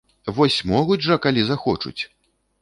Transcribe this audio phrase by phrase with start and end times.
[0.37, 2.01] Вось могуць жа, калі захочуць!